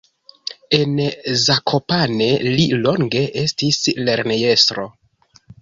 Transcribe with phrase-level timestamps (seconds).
[0.77, 0.95] En
[1.41, 4.91] Zakopane li longe estis lernejestro.